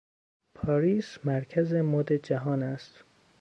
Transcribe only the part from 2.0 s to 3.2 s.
جهان است.